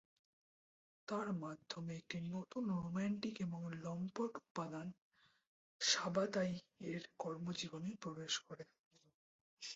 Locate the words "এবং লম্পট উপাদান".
3.41-4.87